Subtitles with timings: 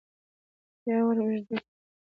[0.83, 1.69] بيا وراوږدې کړه